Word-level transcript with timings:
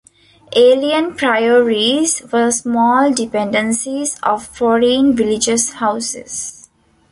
Alien 0.55 1.13
Priories 1.15 2.23
were 2.33 2.49
small 2.49 3.13
dependencies 3.13 4.17
of 4.23 4.43
foreign 4.47 5.15
religious 5.15 5.73
houses. 5.73 6.67